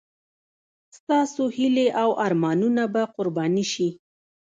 ستاسو 0.97 1.43
هیلې 1.55 1.87
او 2.01 2.09
ارمانونه 2.25 2.83
به 2.93 3.03
قرباني 3.15 3.65
شي. 3.73 3.89